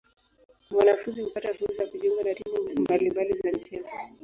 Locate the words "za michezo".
3.37-3.89